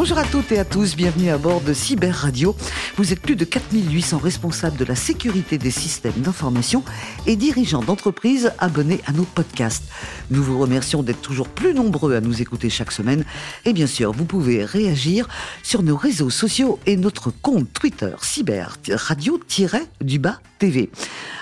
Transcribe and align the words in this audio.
Bonjour 0.00 0.18
à 0.18 0.24
toutes 0.24 0.52
et 0.52 0.60
à 0.60 0.64
tous, 0.64 0.94
bienvenue 0.94 1.28
à 1.28 1.38
bord 1.38 1.60
de 1.60 1.72
Cyber 1.72 2.14
Radio. 2.14 2.54
Vous 2.96 3.12
êtes 3.12 3.20
plus 3.20 3.34
de 3.34 3.44
4800 3.44 4.18
responsables 4.18 4.76
de 4.76 4.84
la 4.84 4.94
sécurité 4.94 5.58
des 5.58 5.72
systèmes 5.72 6.12
d'information 6.18 6.84
et 7.26 7.34
dirigeants 7.34 7.82
d'entreprises 7.82 8.52
abonnés 8.60 9.00
à 9.06 9.12
nos 9.12 9.24
podcasts. 9.24 9.82
Nous 10.30 10.40
vous 10.40 10.56
remercions 10.56 11.02
d'être 11.02 11.20
toujours 11.20 11.48
plus 11.48 11.74
nombreux 11.74 12.14
à 12.14 12.20
nous 12.20 12.40
écouter 12.40 12.70
chaque 12.70 12.92
semaine. 12.92 13.24
Et 13.64 13.72
bien 13.72 13.88
sûr, 13.88 14.12
vous 14.12 14.24
pouvez 14.24 14.64
réagir 14.64 15.26
sur 15.64 15.82
nos 15.82 15.96
réseaux 15.96 16.30
sociaux 16.30 16.78
et 16.86 16.96
notre 16.96 17.32
compte 17.32 17.66
Twitter 17.72 18.14
Cyber 18.22 18.76
Radio-du-bas 18.88 20.38
TV. 20.60 20.90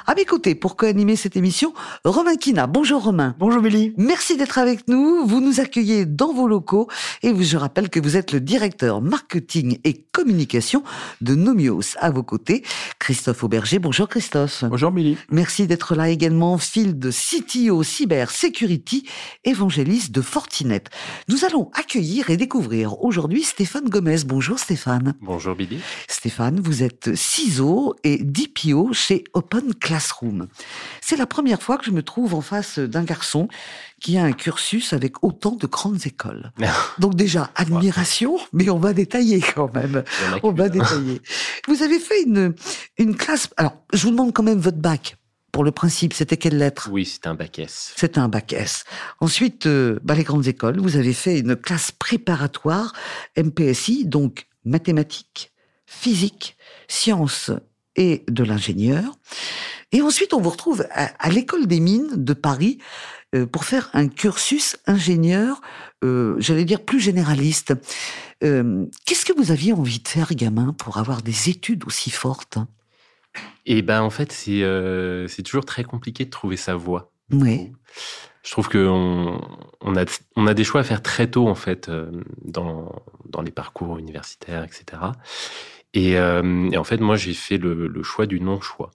À 0.09 0.15
mes 0.15 0.25
côtés, 0.25 0.55
pour 0.55 0.77
co-animer 0.77 1.17
cette 1.17 1.37
émission, 1.37 1.75
Romain 2.05 2.37
Kina. 2.37 2.69
Bonjour 2.69 3.03
Romain. 3.03 3.35
Bonjour 3.41 3.61
Billy. 3.61 3.93
Merci 3.97 4.37
d'être 4.37 4.57
avec 4.59 4.87
nous. 4.87 5.27
Vous 5.27 5.41
nous 5.41 5.59
accueillez 5.59 6.07
dans 6.07 6.33
vos 6.33 6.47
locaux 6.47 6.89
et 7.25 7.35
je 7.35 7.57
rappelle 7.57 7.91
que 7.91 7.99
vous 7.99 8.17
êtes 8.17 8.31
le 8.31 8.39
directeur 8.39 9.03
marketing 9.03 9.81
et 9.83 9.95
communication 10.13 10.85
de 11.23 11.35
Nomios. 11.35 11.97
À 11.99 12.13
vos 12.13 12.23
côtés, 12.23 12.63
Christophe 13.01 13.43
Auberger. 13.43 13.81
Bonjour 13.81 14.09
Christophe. 14.09 14.63
Bonjour 14.69 14.93
Billy. 14.93 15.17
Merci 15.29 15.67
d'être 15.67 15.97
là 15.97 16.09
également. 16.09 16.57
Phil 16.57 17.01
de 17.01 17.11
CTO 17.11 17.83
Cyber 17.83 18.31
Security, 18.31 19.09
évangéliste 19.43 20.13
de 20.13 20.21
Fortinet. 20.21 20.85
Nous 21.29 21.45
allons 21.45 21.73
accueillir 21.75 22.31
et 22.31 22.37
découvrir 22.37 23.03
aujourd'hui 23.03 23.43
Stéphane 23.43 23.89
Gomez. 23.89 24.19
Bonjour 24.25 24.61
Stéphane. 24.61 25.15
Bonjour 25.21 25.57
Billy. 25.57 25.81
Stéphane, 26.17 26.61
vous 26.61 26.83
êtes 26.83 27.15
CISO 27.15 27.95
et 28.03 28.17
DPO 28.17 28.95
chez 28.95 29.25
Open 29.35 29.75
Classroom. 29.75 30.49
C'est 31.03 31.17
la 31.19 31.27
première 31.27 31.61
fois 31.61 31.77
que 31.77 31.85
je 31.85 31.91
me 31.91 32.03
trouve 32.03 32.33
en 32.33 32.41
face 32.41 32.79
d'un 32.79 33.05
garçon 33.05 33.49
qui 34.01 34.17
a 34.17 34.25
un 34.25 34.33
cursus 34.33 34.95
avec 34.95 35.23
autant 35.23 35.57
de 35.57 35.67
grandes 35.67 36.07
écoles. 36.07 36.53
Donc 36.99 37.17
déjà, 37.17 37.51
admiration, 37.55 38.39
mais 38.55 38.71
on 38.71 38.79
va 38.79 38.95
détailler 38.95 39.43
quand 39.43 39.73
même. 39.75 40.05
On 40.43 40.53
va 40.53 40.71
détailler. 40.71 41.21
Vous 41.69 41.83
avez 41.83 41.99
fait 41.99 42.23
une, 42.23 42.55
une 42.97 43.15
classe... 43.15 43.51
Alors, 43.59 43.75
je 43.93 44.05
vous 44.05 44.11
demande 44.11 44.33
quand 44.33 44.43
même 44.43 44.59
votre 44.59 44.79
bac. 44.79 45.19
Pour 45.53 45.65
le 45.65 45.71
principe, 45.71 46.15
c'était 46.15 46.39
quelle 46.39 46.57
lettre? 46.57 46.89
Oui, 46.91 47.05
c'était 47.05 47.29
un 47.29 47.35
bac 47.35 47.59
S. 47.59 47.93
C'était 47.95 48.21
un 48.21 48.29
bac 48.31 48.55
S. 48.55 48.85
Ensuite, 49.21 49.67
euh, 49.67 50.01
bah, 50.03 50.15
les 50.15 50.25
grandes 50.25 50.47
écoles, 50.47 50.81
vous 50.81 50.97
avez 50.97 51.13
fait 51.13 51.41
une 51.41 51.57
classe 51.57 51.93
préparatoire 51.93 52.95
MPSI, 53.37 54.07
donc 54.07 54.47
mathématiques, 54.65 55.53
physique, 55.87 56.57
sciences 56.89 57.51
et 57.97 58.25
de 58.29 58.45
l'ingénieur. 58.45 59.17
Et 59.93 60.03
ensuite, 60.03 60.35
on 60.35 60.41
vous 60.41 60.51
retrouve 60.51 60.87
à, 60.91 61.31
l'école 61.31 61.67
des 61.67 61.81
mines 61.81 62.23
de 62.25 62.33
Paris 62.33 62.79
euh, 63.35 63.47
pour 63.47 63.65
faire 63.65 63.89
un 63.93 64.09
cursus 64.09 64.77
ingénieur, 64.87 65.61
euh, 66.05 66.37
j'allais 66.39 66.65
dire 66.65 66.85
plus 66.85 67.01
généraliste. 67.01 67.75
Euh, 68.45 68.87
qu'est-ce 69.07 69.25
que 69.25 69.33
vous 69.33 69.53
aviez 69.53 69.73
envie 69.73 70.01
de 70.01 70.09
faire, 70.09 70.35
gamin, 70.35 70.73
pour 70.73 70.99
avoir 70.99 71.23
des 71.23 71.49
études 71.49 71.85
aussi 71.87 72.11
fortes? 72.11 72.59
Eh 73.65 73.83
ben, 73.83 74.03
en 74.03 74.11
fait, 74.11 74.33
c'est 74.33 74.63
c'est 75.29 75.43
toujours 75.43 75.65
très 75.65 75.85
compliqué 75.85 76.25
de 76.25 76.31
trouver 76.31 76.57
sa 76.57 76.75
voie. 76.75 77.13
Oui. 77.31 77.73
Je 78.47 78.53
trouve 78.53 78.69
qu'on 78.69 79.41
on 79.81 79.97
a, 79.97 80.05
on 80.37 80.47
a 80.47 80.55
des 80.55 80.63
choix 80.63 80.81
à 80.81 80.85
faire 80.85 81.03
très 81.03 81.29
tôt, 81.29 81.49
en 81.49 81.57
fait, 81.57 81.91
dans, 82.45 83.03
dans 83.29 83.43
les 83.43 83.51
parcours 83.51 83.99
universitaires, 83.99 84.63
etc. 84.63 85.03
Et, 85.93 86.13
et 86.13 86.77
en 86.77 86.85
fait, 86.85 86.99
moi, 86.99 87.17
j'ai 87.17 87.35
fait 87.35 87.59
le, 87.59 87.89
le 87.89 88.03
choix 88.05 88.27
du 88.27 88.41
non-choix. 88.41 88.93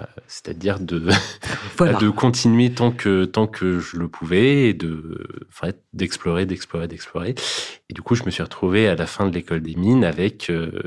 Euh, 0.00 0.04
c'est-à-dire 0.26 0.80
de 0.80 0.98
de 1.78 2.10
continuer 2.10 2.72
tant 2.72 2.90
que 2.90 3.24
tant 3.26 3.46
que 3.46 3.78
je 3.78 3.96
le 3.96 4.08
pouvais 4.08 4.70
et 4.70 4.74
de 4.74 5.24
d'explorer 5.92 6.46
d'explorer 6.46 6.88
d'explorer 6.88 7.36
et 7.88 7.94
du 7.94 8.02
coup 8.02 8.16
je 8.16 8.24
me 8.24 8.30
suis 8.30 8.42
retrouvé 8.42 8.88
à 8.88 8.96
la 8.96 9.06
fin 9.06 9.28
de 9.28 9.32
l'école 9.32 9.60
des 9.60 9.76
mines 9.76 10.02
avec 10.04 10.50
euh, 10.50 10.82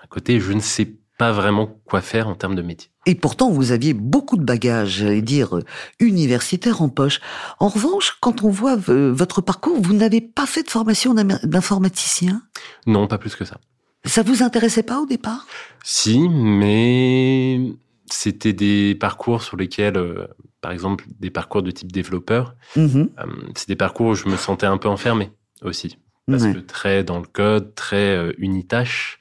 un 0.00 0.06
côté 0.06 0.38
je 0.38 0.52
ne 0.52 0.60
sais 0.60 0.92
pas 1.20 1.32
vraiment 1.32 1.66
quoi 1.84 2.00
faire 2.00 2.28
en 2.28 2.34
termes 2.34 2.54
de 2.54 2.62
métier. 2.62 2.88
Et 3.04 3.14
pourtant, 3.14 3.50
vous 3.50 3.72
aviez 3.72 3.92
beaucoup 3.92 4.38
de 4.38 4.42
bagages, 4.42 5.00
j'allais 5.00 5.20
dire, 5.20 5.58
universitaires 5.98 6.80
en 6.80 6.88
poche. 6.88 7.20
En 7.58 7.68
revanche, 7.68 8.16
quand 8.22 8.42
on 8.42 8.48
voit 8.48 8.76
votre 8.76 9.42
parcours, 9.42 9.78
vous 9.82 9.92
n'avez 9.92 10.22
pas 10.22 10.46
fait 10.46 10.62
de 10.62 10.70
formation 10.70 11.12
d'informaticien? 11.12 12.40
Non, 12.86 13.06
pas 13.06 13.18
plus 13.18 13.36
que 13.36 13.44
ça. 13.44 13.58
Ça 14.06 14.22
vous 14.22 14.42
intéressait 14.42 14.82
pas 14.82 14.98
au 14.98 15.04
départ? 15.04 15.46
Si, 15.84 16.26
mais 16.26 17.70
c'était 18.06 18.54
des 18.54 18.94
parcours 18.94 19.42
sur 19.42 19.58
lesquels, 19.58 19.98
euh, 19.98 20.26
par 20.62 20.72
exemple, 20.72 21.04
des 21.18 21.28
parcours 21.28 21.62
de 21.62 21.70
type 21.70 21.92
développeur, 21.92 22.54
mm-hmm. 22.76 23.08
euh, 23.18 23.26
c'est 23.56 23.68
des 23.68 23.76
parcours 23.76 24.06
où 24.06 24.14
je 24.14 24.26
me 24.26 24.38
sentais 24.38 24.64
un 24.64 24.78
peu 24.78 24.88
enfermé 24.88 25.32
aussi. 25.60 25.98
Parce 26.30 26.44
que 26.44 26.60
très 26.60 27.04
dans 27.04 27.18
le 27.18 27.26
code, 27.26 27.74
très 27.74 28.16
euh, 28.16 28.32
unitache, 28.38 29.20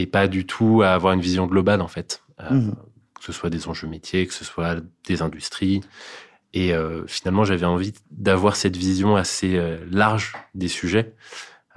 et 0.00 0.06
pas 0.06 0.28
du 0.28 0.46
tout 0.46 0.82
à 0.82 0.90
avoir 0.90 1.12
une 1.12 1.20
vision 1.20 1.46
globale, 1.46 1.80
en 1.80 1.88
fait. 1.88 2.22
Mm-hmm. 2.40 2.72
Que 2.72 3.24
ce 3.24 3.32
soit 3.32 3.50
des 3.50 3.68
enjeux 3.68 3.88
métiers, 3.88 4.26
que 4.26 4.34
ce 4.34 4.44
soit 4.44 4.76
des 5.06 5.22
industries. 5.22 5.80
Et 6.54 6.72
finalement, 7.06 7.44
j'avais 7.44 7.66
envie 7.66 7.92
d'avoir 8.10 8.56
cette 8.56 8.76
vision 8.76 9.16
assez 9.16 9.60
large 9.90 10.32
des 10.54 10.68
sujets 10.68 11.14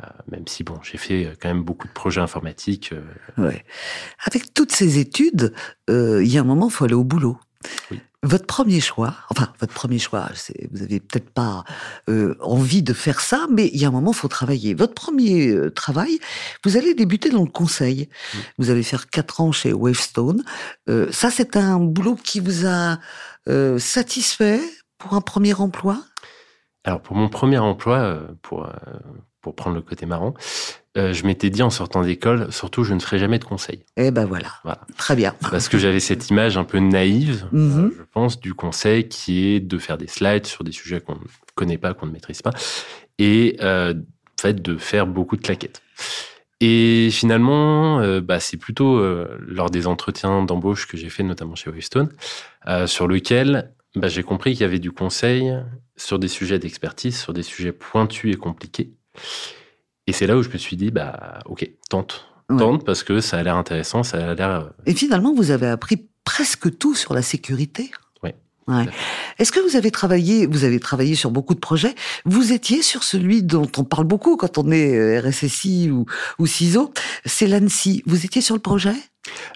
euh, 0.01 0.07
même 0.29 0.47
si 0.47 0.63
bon, 0.63 0.79
j'ai 0.83 0.97
fait 0.97 1.25
euh, 1.25 1.33
quand 1.39 1.49
même 1.49 1.63
beaucoup 1.63 1.87
de 1.87 1.93
projets 1.93 2.21
informatiques. 2.21 2.93
Euh. 2.93 3.47
Ouais. 3.49 3.65
Avec 4.25 4.53
toutes 4.53 4.71
ces 4.71 4.99
études, 4.99 5.53
il 5.87 6.27
y 6.27 6.37
a 6.37 6.41
un 6.41 6.45
moment, 6.45 6.67
il 6.67 6.71
faut 6.71 6.85
aller 6.85 6.93
au 6.93 7.03
boulot. 7.03 7.37
Votre 8.23 8.45
premier 8.45 8.79
choix, 8.81 9.15
enfin 9.29 9.51
votre 9.59 9.73
premier 9.73 9.97
choix, 9.97 10.29
vous 10.71 10.83
avez 10.83 10.99
peut-être 10.99 11.31
pas 11.31 11.63
envie 12.39 12.83
de 12.83 12.93
faire 12.93 13.19
ça, 13.19 13.47
mais 13.49 13.71
il 13.73 13.79
y 13.79 13.85
a 13.85 13.87
un 13.87 13.91
moment, 13.91 14.13
faut 14.13 14.27
travailler. 14.27 14.75
Votre 14.75 14.93
premier 14.93 15.55
travail, 15.75 16.19
vous 16.63 16.77
allez 16.77 16.93
débuter 16.93 17.29
dans 17.29 17.43
le 17.43 17.49
conseil. 17.49 18.09
Vous 18.59 18.69
allez 18.69 18.83
faire 18.83 19.09
quatre 19.09 19.41
ans 19.41 19.51
chez 19.51 19.73
Wavestone. 19.73 20.43
ça, 21.11 21.31
c'est 21.31 21.55
un 21.55 21.79
boulot 21.79 22.15
qui 22.15 22.39
vous 22.39 22.67
a 22.67 22.99
satisfait 23.79 24.61
pour 24.99 25.15
un 25.15 25.21
premier 25.21 25.55
emploi? 25.55 26.03
Alors 26.83 27.01
pour 27.01 27.15
mon 27.15 27.29
premier 27.29 27.57
emploi, 27.57 28.19
pour 28.41 28.67
pour 29.41 29.55
prendre 29.55 29.75
le 29.75 29.81
côté 29.81 30.05
marrant, 30.05 30.33
euh, 30.97 31.13
je 31.13 31.25
m'étais 31.25 31.49
dit 31.49 31.63
en 31.63 31.69
sortant 31.69 32.01
d'école, 32.01 32.51
surtout, 32.51 32.83
je 32.83 32.93
ne 32.93 32.99
ferai 32.99 33.17
jamais 33.17 33.39
de 33.39 33.43
conseil. 33.43 33.83
Eh 33.97 34.11
ben 34.11 34.25
voilà. 34.25 34.49
Très 34.97 35.15
bien. 35.15 35.33
Parce 35.51 35.67
que 35.67 35.77
j'avais 35.77 35.99
cette 35.99 36.29
image 36.29 36.57
un 36.57 36.63
peu 36.63 36.79
naïve, 36.79 37.47
mhm. 37.51 37.85
euh, 37.85 37.95
je 37.97 38.03
pense, 38.11 38.39
du 38.39 38.53
conseil 38.53 39.07
qui 39.07 39.47
est 39.47 39.59
de 39.59 39.77
faire 39.77 39.97
des 39.97 40.07
slides 40.07 40.45
sur 40.45 40.63
des 40.63 40.71
sujets 40.71 41.01
qu'on 41.01 41.15
ne 41.15 41.19
connaît 41.55 41.77
pas, 41.77 41.93
qu'on 41.93 42.05
ne 42.05 42.11
maîtrise 42.11 42.41
pas, 42.41 42.51
et 43.17 43.57
euh, 43.61 43.93
fait 44.39 44.61
de 44.61 44.77
faire 44.77 45.07
beaucoup 45.07 45.37
de 45.37 45.41
claquettes. 45.41 45.81
Et 46.59 47.09
finalement, 47.11 47.99
euh, 48.01 48.21
bah, 48.21 48.39
c'est 48.39 48.57
plutôt 48.57 49.01
lors 49.39 49.71
des 49.71 49.87
entretiens 49.87 50.43
d'embauche 50.43 50.87
que 50.87 50.97
j'ai 50.97 51.09
fait, 51.09 51.23
notamment 51.23 51.55
chez 51.55 51.69
Wavestone, 51.71 52.09
sur 52.85 53.07
lequel 53.07 53.71
bah, 53.95 54.07
j'ai 54.07 54.23
compris 54.23 54.51
qu'il 54.53 54.61
y 54.61 54.65
avait 54.65 54.79
du 54.79 54.91
conseil 54.91 55.53
sur 55.97 56.19
des 56.19 56.27
sujets 56.27 56.59
d'expertise, 56.59 57.17
sur 57.17 57.33
des 57.33 57.43
sujets 57.43 57.71
pointus 57.71 58.33
et 58.33 58.37
compliqués, 58.37 58.93
et 60.07 60.13
c'est 60.13 60.27
là 60.27 60.35
où 60.37 60.43
je 60.43 60.49
me 60.49 60.57
suis 60.57 60.75
dit, 60.75 60.91
bah, 60.91 61.39
ok, 61.45 61.69
tente. 61.89 62.27
Tente 62.49 62.83
parce 62.83 63.03
que 63.03 63.21
ça 63.21 63.37
a 63.37 63.43
l'air 63.43 63.55
intéressant, 63.55 64.03
ça 64.03 64.31
a 64.31 64.33
l'air. 64.33 64.49
Euh, 64.49 64.69
Et 64.85 64.93
finalement, 64.93 65.33
vous 65.33 65.51
avez 65.51 65.67
appris 65.67 66.09
presque 66.25 66.77
tout 66.77 66.95
sur 66.95 67.13
la 67.13 67.21
sécurité. 67.21 67.91
Oui. 68.23 68.31
Ouais. 68.67 68.87
Est-ce 69.39 69.53
que 69.53 69.61
vous 69.61 69.77
avez 69.77 69.89
travaillé, 69.89 70.47
vous 70.47 70.65
avez 70.65 70.81
travaillé 70.81 71.15
sur 71.15 71.31
beaucoup 71.31 71.53
de 71.53 71.61
projets? 71.61 71.95
Vous 72.25 72.51
étiez 72.51 72.81
sur 72.81 73.03
celui 73.03 73.41
dont 73.41 73.71
on 73.77 73.85
parle 73.85 74.03
beaucoup 74.03 74.35
quand 74.35 74.57
on 74.57 74.69
est 74.69 74.97
euh, 74.97 75.21
RSSI 75.21 75.91
ou, 75.91 76.05
ou 76.39 76.45
CISO, 76.45 76.93
c'est 77.25 77.47
l'ANSI. 77.47 78.03
Vous 78.05 78.25
étiez 78.25 78.41
sur 78.41 78.55
le 78.55 78.61
projet? 78.61 78.95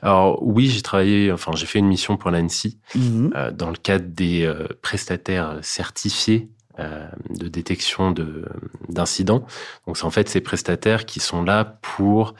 Alors 0.01 0.41
oui, 0.41 0.69
j'ai 0.69 0.81
travaillé, 0.81 1.31
enfin 1.31 1.51
j'ai 1.55 1.65
fait 1.65 1.79
une 1.79 1.87
mission 1.87 2.17
pour 2.17 2.29
l'ANSI 2.31 2.77
mmh. 2.93 3.29
euh, 3.35 3.51
dans 3.51 3.69
le 3.69 3.77
cadre 3.77 4.05
des 4.07 4.51
prestataires 4.81 5.57
certifiés 5.61 6.49
euh, 6.77 7.07
de 7.29 7.47
détection 7.47 8.11
de, 8.11 8.45
d'incidents. 8.89 9.45
Donc 9.87 9.95
c'est 9.97 10.03
en 10.03 10.11
fait 10.11 10.27
ces 10.27 10.41
prestataires 10.41 11.05
qui 11.05 11.21
sont 11.21 11.41
là 11.41 11.79
pour 11.81 12.35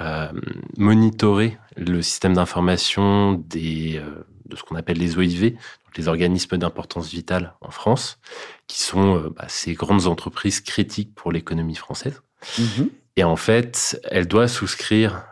euh, 0.00 0.28
monitorer 0.76 1.58
le 1.76 2.00
système 2.00 2.34
d'information 2.34 3.32
des 3.32 3.96
euh, 3.96 4.24
de 4.46 4.54
ce 4.54 4.62
qu'on 4.62 4.76
appelle 4.76 4.98
les 4.98 5.18
OIV, 5.18 5.50
donc 5.50 5.98
les 5.98 6.06
organismes 6.06 6.56
d'importance 6.56 7.08
vitale 7.08 7.54
en 7.60 7.72
France, 7.72 8.20
qui 8.68 8.80
sont 8.80 9.16
euh, 9.16 9.30
bah, 9.30 9.46
ces 9.48 9.74
grandes 9.74 10.06
entreprises 10.06 10.60
critiques 10.60 11.12
pour 11.16 11.32
l'économie 11.32 11.74
française. 11.74 12.22
Mm-hmm. 12.58 12.88
Et 13.16 13.24
en 13.24 13.34
fait, 13.34 14.00
elle 14.04 14.28
doit 14.28 14.46
souscrire, 14.46 15.24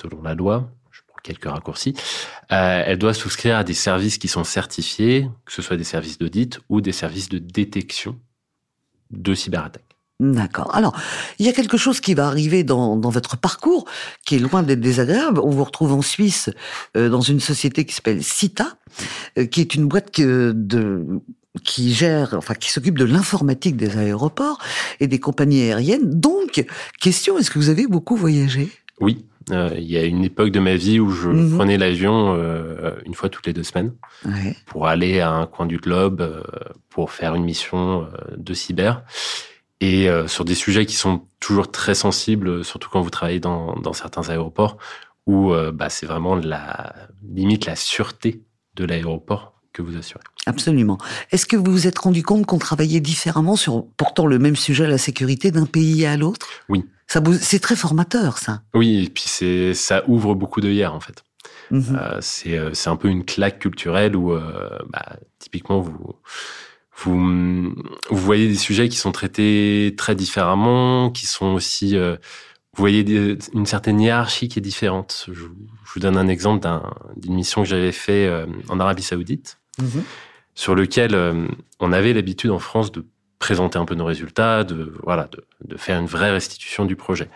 selon 0.00 0.22
la 0.22 0.34
loi, 0.34 0.70
quelques 1.22 1.44
raccourcis, 1.44 1.94
euh, 2.52 2.82
elle 2.86 2.98
doit 2.98 3.14
souscrire 3.14 3.56
à 3.56 3.64
des 3.64 3.74
services 3.74 4.18
qui 4.18 4.28
sont 4.28 4.44
certifiés, 4.44 5.28
que 5.44 5.52
ce 5.52 5.62
soit 5.62 5.76
des 5.76 5.84
services 5.84 6.18
d'audit 6.18 6.60
ou 6.68 6.80
des 6.80 6.92
services 6.92 7.28
de 7.28 7.38
détection 7.38 8.18
de 9.10 9.34
cyberattaques. 9.34 9.84
D'accord. 10.20 10.74
Alors, 10.74 10.94
il 11.38 11.46
y 11.46 11.48
a 11.48 11.52
quelque 11.52 11.78
chose 11.78 12.00
qui 12.00 12.12
va 12.12 12.26
arriver 12.26 12.62
dans, 12.62 12.96
dans 12.96 13.08
votre 13.08 13.38
parcours 13.38 13.86
qui 14.26 14.36
est 14.36 14.38
loin 14.38 14.62
d'être 14.62 14.80
désagréable. 14.80 15.40
On 15.42 15.48
vous 15.48 15.64
retrouve 15.64 15.94
en 15.94 16.02
Suisse 16.02 16.50
euh, 16.94 17.08
dans 17.08 17.22
une 17.22 17.40
société 17.40 17.86
qui 17.86 17.94
s'appelle 17.94 18.22
CITA, 18.22 18.76
euh, 19.38 19.46
qui 19.46 19.62
est 19.62 19.74
une 19.74 19.86
boîte 19.86 20.10
que 20.10 20.52
de 20.54 21.06
qui 21.64 21.92
gère, 21.92 22.34
enfin 22.34 22.54
qui 22.54 22.70
s'occupe 22.70 22.96
de 22.96 23.04
l'informatique 23.04 23.76
des 23.76 23.96
aéroports 23.96 24.58
et 25.00 25.08
des 25.08 25.18
compagnies 25.18 25.62
aériennes. 25.62 26.20
Donc, 26.20 26.64
question, 27.00 27.38
est-ce 27.38 27.50
que 27.50 27.58
vous 27.58 27.70
avez 27.70 27.88
beaucoup 27.88 28.14
voyagé? 28.14 28.70
Oui, 29.00 29.24
euh, 29.50 29.70
il 29.76 29.90
y 29.90 29.96
a 29.96 30.04
une 30.04 30.24
époque 30.24 30.50
de 30.50 30.60
ma 30.60 30.76
vie 30.76 31.00
où 31.00 31.10
je 31.10 31.28
mhm. 31.28 31.56
prenais 31.56 31.78
l'avion 31.78 32.34
euh, 32.36 32.92
une 33.06 33.14
fois 33.14 33.28
toutes 33.28 33.46
les 33.46 33.52
deux 33.52 33.62
semaines 33.62 33.94
ouais. 34.24 34.54
pour 34.66 34.86
aller 34.86 35.20
à 35.20 35.30
un 35.30 35.46
coin 35.46 35.66
du 35.66 35.78
globe 35.78 36.20
euh, 36.20 36.42
pour 36.88 37.10
faire 37.10 37.34
une 37.34 37.44
mission 37.44 38.08
de 38.36 38.54
cyber 38.54 39.02
et 39.80 40.08
sur 40.26 40.44
des 40.44 40.54
sujets 40.54 40.84
qui 40.84 40.96
sont 40.96 41.22
toujours 41.38 41.70
très 41.70 41.94
sensibles, 41.94 42.62
surtout 42.66 42.90
quand 42.90 43.00
vous 43.00 43.08
travaillez 43.08 43.40
dans, 43.40 43.74
dans 43.76 43.94
certains 43.94 44.28
aéroports 44.28 44.76
où 45.26 45.54
bah, 45.72 45.88
c'est 45.88 46.04
vraiment 46.04 46.34
la 46.34 46.92
limite 47.26 47.64
la 47.64 47.76
sûreté 47.76 48.42
de 48.74 48.84
l'aéroport 48.84 49.54
que 49.72 49.80
vous 49.80 49.96
assurez. 49.96 50.22
Absolument. 50.46 50.98
Est-ce 51.30 51.46
que 51.46 51.56
vous 51.56 51.70
vous 51.70 51.86
êtes 51.86 51.98
rendu 51.98 52.22
compte 52.22 52.44
qu'on 52.44 52.58
travaillait 52.58 53.00
différemment 53.00 53.56
sur 53.56 53.86
pourtant 53.96 54.26
le 54.26 54.38
même 54.38 54.56
sujet, 54.56 54.86
la 54.86 54.98
sécurité, 54.98 55.50
d'un 55.50 55.66
pays 55.66 56.04
à 56.04 56.16
l'autre? 56.16 56.46
Oui. 56.68 56.84
Ça, 57.10 57.20
c'est 57.40 57.58
très 57.58 57.74
formateur, 57.74 58.38
ça. 58.38 58.62
Oui, 58.72 59.06
et 59.06 59.10
puis 59.10 59.24
c'est, 59.26 59.74
ça 59.74 60.04
ouvre 60.06 60.36
beaucoup 60.36 60.60
d'œillères, 60.60 60.94
en 60.94 61.00
fait. 61.00 61.24
Mhm. 61.72 61.98
Euh, 62.00 62.18
c'est, 62.20 62.56
euh, 62.56 62.70
c'est 62.72 62.88
un 62.88 62.94
peu 62.94 63.08
une 63.08 63.24
claque 63.24 63.58
culturelle 63.58 64.14
où, 64.14 64.32
euh, 64.32 64.78
bah, 64.90 65.16
typiquement, 65.40 65.80
vous, 65.80 66.14
vous, 66.98 67.74
vous 68.10 68.16
voyez 68.16 68.46
des 68.46 68.54
sujets 68.54 68.88
qui 68.88 68.96
sont 68.96 69.10
traités 69.10 69.92
très 69.96 70.14
différemment, 70.14 71.10
qui 71.10 71.26
sont 71.26 71.46
aussi, 71.46 71.96
euh, 71.96 72.14
vous 72.76 72.80
voyez 72.80 73.02
des, 73.02 73.36
une 73.54 73.66
certaine 73.66 74.00
hiérarchie 74.00 74.46
qui 74.46 74.60
est 74.60 74.62
différente. 74.62 75.26
Je, 75.26 75.32
je 75.32 75.92
vous 75.92 75.98
donne 75.98 76.16
un 76.16 76.28
exemple 76.28 76.62
d'un, 76.62 76.94
d'une 77.16 77.34
mission 77.34 77.64
que 77.64 77.68
j'avais 77.68 77.90
fait 77.90 78.30
en 78.68 78.78
Arabie 78.78 79.02
Saoudite. 79.02 79.58
Mhm 79.80 80.04
sur 80.56 80.74
lequel 80.74 81.16
on 81.78 81.92
avait 81.92 82.12
l'habitude 82.12 82.50
en 82.50 82.58
France 82.58 82.92
de 82.92 83.06
présenter 83.40 83.78
un 83.78 83.84
peu 83.84 83.96
nos 83.96 84.04
résultats, 84.04 84.62
de 84.62 84.94
voilà, 85.02 85.28
de, 85.32 85.44
de 85.64 85.76
faire 85.76 85.98
une 85.98 86.06
vraie 86.06 86.30
restitution 86.30 86.84
du 86.84 86.94
projet. 86.94 87.28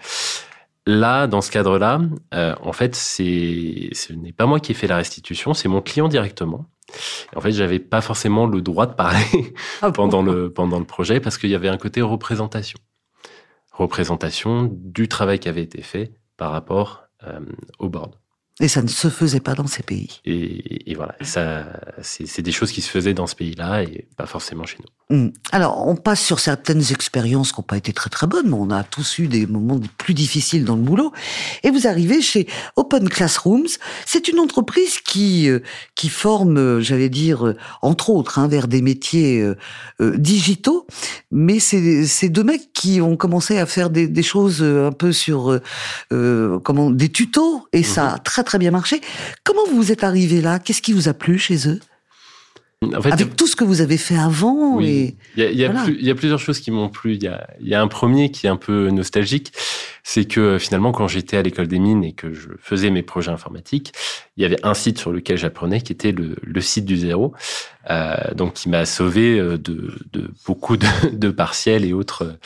Là, 0.87 1.27
dans 1.27 1.41
ce 1.41 1.51
cadre-là, 1.51 2.01
euh, 2.35 2.55
en 2.63 2.73
fait, 2.73 2.95
c'est 2.95 3.89
ce 3.93 4.13
n'est 4.13 4.33
pas 4.33 4.47
moi 4.47 4.61
qui 4.61 4.73
ai 4.73 4.75
fait 4.75 4.87
la 4.87 4.99
restitution, 4.99 5.55
c'est 5.55 5.69
mon 5.69 5.81
client 5.81 6.09
directement. 6.09 6.67
En 7.35 7.41
fait, 7.41 7.53
j'avais 7.53 7.79
pas 7.79 8.03
forcément 8.03 8.47
le 8.47 8.61
droit 8.61 8.87
de 8.87 8.93
parler 8.93 9.55
ah 9.83 9.91
pendant 9.91 10.23
le 10.23 10.53
pendant 10.53 10.79
le 10.79 10.85
projet 10.85 11.21
parce 11.21 11.39
qu'il 11.39 11.51
y 11.51 11.55
avait 11.55 11.71
un 11.71 11.79
côté 11.79 12.03
représentation, 12.03 12.79
représentation 13.73 14.71
du 14.71 15.09
travail 15.09 15.39
qui 15.39 15.49
avait 15.49 15.63
été 15.63 15.81
fait 15.81 16.13
par 16.37 16.53
rapport 16.53 17.05
euh, 17.27 17.41
au 17.79 17.89
board. 17.89 18.15
Et 18.61 18.69
ça 18.69 18.83
ne 18.83 18.89
se 18.89 19.09
faisait 19.09 19.41
pas 19.41 19.55
dans 19.55 19.67
ces 19.67 19.83
pays. 19.83 20.21
Et, 20.27 20.91
et 20.91 20.95
voilà, 20.95 21.17
ça, 21.23 21.65
c'est 22.03 22.43
des 22.43 22.53
choses 22.53 22.71
qui 22.71 22.83
se 22.83 22.91
faisaient 22.91 23.15
dans 23.15 23.27
ce 23.27 23.35
pays-là 23.35 23.83
et 23.83 24.07
pas 24.17 24.27
forcément 24.27 24.65
chez 24.65 24.79
nous. 24.79 24.87
Hum. 25.11 25.33
Alors, 25.53 25.87
on 25.87 25.97
passe 25.97 26.23
sur 26.23 26.41
certaines 26.41 26.91
expériences 26.91 27.53
qui 27.53 27.61
n'ont 27.61 27.65
pas 27.65 27.77
été 27.77 27.93
très 27.93 28.09
très 28.09 28.27
bonnes, 28.27 28.49
mais 28.49 28.57
on 28.57 28.71
a 28.71 28.83
tous 28.83 29.19
eu 29.19 29.29
des 29.29 29.47
moments 29.47 29.79
plus 29.99 30.15
difficiles 30.15 30.65
dans 30.65 30.77
le 30.77 30.83
boulot. 30.83 31.13
Et 31.63 31.71
vous 31.71 31.87
arrivez 31.87 32.23
chez 32.23 32.49
Open 32.77 33.11
Classrooms. 33.11 33.69
C'est 34.07 34.29
une 34.29 34.39
entreprise 34.41 35.01
qui 35.01 35.51
euh, 35.51 35.61
qui 35.95 36.09
forme, 36.09 36.57
euh, 36.57 36.81
j'allais 36.81 37.11
dire, 37.11 37.47
euh, 37.47 37.57
entre 37.83 38.09
autres, 38.09 38.39
hein, 38.39 38.49
vers 38.49 38.67
des 38.67 38.81
métiers 38.81 39.43
euh, 39.43 40.17
digitaux. 40.17 40.87
Mais 41.31 41.61
c'est 41.61 42.07
c'est 42.07 42.31
deux 42.31 42.45
mecs 42.45 42.73
qui 42.73 43.03
ont 43.03 43.17
commencé 43.19 43.59
à 43.59 43.67
faire 43.67 43.91
des, 43.91 44.09
des 44.09 44.23
choses 44.23 44.63
un 44.63 44.93
peu 44.93 45.13
sur 45.13 45.61
euh, 46.13 46.59
comment 46.61 46.91
des 46.91 47.11
tutos 47.11 47.67
et 47.75 47.83
ça 47.83 48.15
a 48.15 48.19
très 48.19 48.43
très 48.43 48.57
bien 48.57 48.71
marché. 48.71 49.03
Comment 49.45 49.67
vous 49.71 49.93
êtes 49.93 50.03
arrivé 50.03 50.41
là? 50.41 50.59
Qu'est-ce 50.59 50.81
qui 50.81 50.95
vous 50.95 51.11
a 51.11 51.15
plu 51.15 51.39
chez 51.39 51.69
eux? 51.69 51.79
En 52.95 53.03
fait, 53.03 53.13
Avec 53.13 53.37
tout 53.37 53.47
ce 53.47 53.57
que 53.57 53.65
vous 53.65 53.81
avez 53.81 53.97
fait 53.97 54.17
avant 54.17 54.77
oui. 54.77 55.15
Il 55.37 55.43
y 55.43 55.47
a, 55.47 55.51
y, 55.51 55.65
a 55.65 55.71
voilà. 55.71 55.91
y 55.99 56.11
a, 56.11 56.15
plusieurs 56.15 56.39
choses 56.39 56.61
qui 56.61 56.71
m'ont 56.71 56.89
plu. 56.89 57.15
Il 57.15 57.23
y 57.61 57.75
a, 57.75 57.81
un 57.81 57.89
premier 57.89 58.31
qui 58.31 58.47
est 58.47 58.51
un 58.51 58.57
peu 58.57 58.91
nostalgique, 58.91 59.53
c'est 60.05 60.27
que 60.27 60.59
finalement, 60.59 60.93
quand 60.93 61.09
j'étais 61.09 61.37
à 61.37 61.43
l'école 61.43 61.67
des 61.67 61.81
mines 61.81 62.05
et 62.05 62.13
que 62.13 62.33
je 62.33 62.51
faisais 62.61 62.91
mes 62.91 63.03
projets 63.03 63.33
informatiques, 63.33 63.93
il 64.37 64.43
y 64.43 64.47
avait 64.47 64.65
un 64.65 64.75
site 64.75 64.99
sur 64.99 65.11
lequel 65.11 65.39
j'apprenais 65.39 65.81
qui 65.81 65.93
était 65.93 66.13
le, 66.13 66.61
site 66.61 66.85
du 66.85 66.97
zéro, 66.97 67.35
euh, 67.91 68.15
donc 68.37 68.53
qui 68.53 68.69
m'a 68.69 68.85
sauvé 68.85 69.39
de, 69.39 69.59
de 70.13 70.31
beaucoup 70.47 70.77
de, 70.77 70.87
de, 71.13 71.31
partiels 71.31 71.85
et 71.85 71.93
autres 71.93 72.39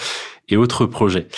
et 0.48 0.56
autres 0.56 0.86
projets. 0.86 1.28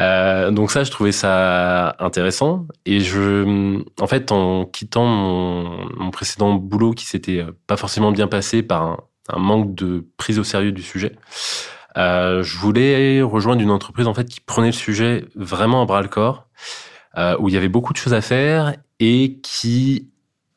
Euh, 0.00 0.50
donc 0.50 0.70
ça, 0.70 0.84
je 0.84 0.90
trouvais 0.90 1.12
ça 1.12 1.96
intéressant. 1.98 2.66
Et 2.86 3.00
je, 3.00 3.82
en 4.00 4.06
fait, 4.06 4.32
en 4.32 4.64
quittant 4.64 5.06
mon, 5.06 5.88
mon 5.96 6.10
précédent 6.10 6.54
boulot 6.54 6.92
qui 6.92 7.06
s'était 7.06 7.44
pas 7.66 7.76
forcément 7.76 8.12
bien 8.12 8.28
passé 8.28 8.62
par 8.62 8.82
un, 9.28 9.38
manque 9.38 9.74
de 9.74 10.06
prise 10.16 10.38
au 10.38 10.44
sérieux 10.44 10.72
du 10.72 10.82
sujet, 10.82 11.12
euh, 11.98 12.42
je 12.42 12.56
voulais 12.58 13.22
rejoindre 13.22 13.60
une 13.60 13.70
entreprise 13.70 14.06
en 14.06 14.14
fait 14.14 14.26
qui 14.26 14.40
prenait 14.40 14.68
le 14.68 14.72
sujet 14.72 15.24
vraiment 15.34 15.82
à 15.82 15.86
bras 15.86 16.02
le 16.02 16.08
corps, 16.08 16.46
euh, 17.16 17.36
où 17.38 17.48
il 17.48 17.54
y 17.54 17.58
avait 17.58 17.68
beaucoup 17.68 17.92
de 17.92 17.98
choses 17.98 18.14
à 18.14 18.20
faire 18.20 18.74
et 19.00 19.38
qui, 19.42 20.08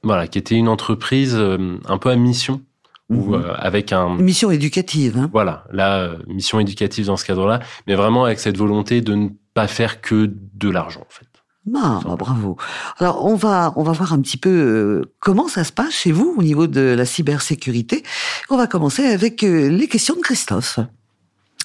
voilà, 0.03 0.27
qui 0.27 0.37
était 0.37 0.55
une 0.55 0.67
entreprise 0.67 1.35
euh, 1.35 1.77
un 1.87 1.97
peu 1.97 2.09
à 2.09 2.15
mission 2.15 2.61
ou 3.09 3.35
euh, 3.35 3.53
avec 3.57 3.91
un 3.91 4.15
mission 4.15 4.51
éducative. 4.51 5.17
Hein. 5.17 5.29
Voilà, 5.33 5.65
la 5.71 6.11
mission 6.27 6.59
éducative 6.59 7.07
dans 7.07 7.17
ce 7.17 7.25
cadre-là, 7.25 7.59
mais 7.87 7.95
vraiment 7.95 8.25
avec 8.25 8.39
cette 8.39 8.57
volonté 8.57 9.01
de 9.01 9.15
ne 9.15 9.29
pas 9.53 9.67
faire 9.67 10.01
que 10.01 10.31
de 10.53 10.69
l'argent 10.69 11.01
en 11.01 11.09
fait. 11.09 11.27
Ah, 11.75 11.99
bah, 12.03 12.15
bravo. 12.17 12.57
Alors 12.97 13.23
on 13.25 13.35
va 13.35 13.73
on 13.75 13.83
va 13.83 13.91
voir 13.91 14.13
un 14.13 14.21
petit 14.21 14.37
peu 14.37 14.49
euh, 14.49 15.13
comment 15.19 15.47
ça 15.47 15.63
se 15.63 15.71
passe 15.71 15.93
chez 15.93 16.11
vous 16.11 16.33
au 16.35 16.41
niveau 16.41 16.65
de 16.65 16.81
la 16.81 17.05
cybersécurité. 17.05 18.03
On 18.49 18.57
va 18.57 18.65
commencer 18.65 19.05
avec 19.05 19.43
euh, 19.43 19.69
les 19.69 19.87
questions 19.87 20.15
de 20.15 20.21
Christophe. 20.21 20.79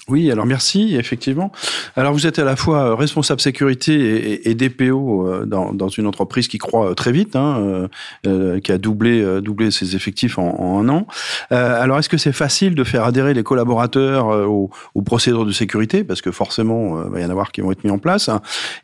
Oui, 0.09 0.31
alors 0.31 0.45
merci, 0.45 0.95
effectivement. 0.95 1.51
Alors 1.97 2.13
vous 2.13 2.25
êtes 2.27 2.39
à 2.39 2.45
la 2.45 2.55
fois 2.55 2.95
responsable 2.95 3.41
sécurité 3.41 3.93
et, 4.31 4.49
et 4.49 4.55
DPO 4.55 5.27
euh, 5.27 5.45
dans, 5.45 5.73
dans, 5.73 5.89
une 5.89 6.07
entreprise 6.07 6.47
qui 6.47 6.59
croît 6.59 6.95
très 6.95 7.11
vite, 7.11 7.35
hein, 7.35 7.57
euh, 7.59 7.87
euh 8.25 8.59
qui 8.61 8.71
a 8.71 8.77
doublé, 8.77 9.21
euh, 9.21 9.41
doublé 9.41 9.69
ses 9.69 9.97
effectifs 9.97 10.37
en, 10.37 10.61
en 10.61 10.79
un 10.79 10.87
an. 10.87 11.07
Euh, 11.51 11.83
alors 11.83 11.99
est-ce 11.99 12.07
que 12.07 12.15
c'est 12.15 12.31
facile 12.31 12.73
de 12.73 12.85
faire 12.85 13.03
adhérer 13.03 13.33
les 13.33 13.43
collaborateurs 13.43 14.27
aux, 14.27 14.69
aux, 14.95 15.01
procédures 15.01 15.45
de 15.45 15.51
sécurité? 15.51 16.05
Parce 16.05 16.21
que 16.21 16.31
forcément, 16.31 17.03
il 17.13 17.21
y 17.21 17.25
en 17.25 17.29
avoir 17.29 17.51
qui 17.51 17.59
vont 17.59 17.73
être 17.73 17.83
mis 17.83 17.91
en 17.91 17.99
place. 17.99 18.29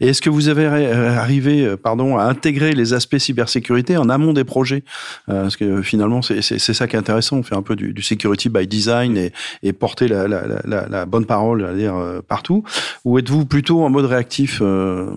Et 0.01 0.09
est-ce 0.09 0.21
que 0.21 0.29
vous 0.29 0.49
avez 0.49 0.65
arrivé 0.65 1.77
pardon, 1.77 2.17
à 2.17 2.25
intégrer 2.25 2.73
les 2.73 2.93
aspects 2.93 3.17
cybersécurité 3.17 3.95
en 3.95 4.09
amont 4.09 4.33
des 4.33 4.43
projets? 4.43 4.83
Parce 5.27 5.55
que 5.55 5.81
finalement, 5.83 6.21
c'est 6.21 6.41
ça 6.59 6.85
qui 6.85 6.97
est 6.97 6.99
intéressant. 6.99 7.37
On 7.37 7.43
fait 7.43 7.55
un 7.55 7.61
peu 7.61 7.77
du, 7.77 7.93
du 7.93 8.01
security 8.01 8.49
by 8.49 8.67
design 8.67 9.15
et, 9.15 9.31
et 9.61 9.71
porter 9.71 10.09
la, 10.09 10.27
la, 10.27 10.43
la, 10.65 10.87
la 10.89 11.05
bonne 11.13 11.25
parole, 11.27 11.63
à 11.63 11.73
dire, 11.75 11.95
euh, 11.95 12.21
partout 12.27 12.63
Ou 13.05 13.19
êtes-vous 13.19 13.45
plutôt 13.45 13.83
en 13.83 13.89
mode 13.89 14.05
réactif 14.05 14.59
euh 14.61 15.11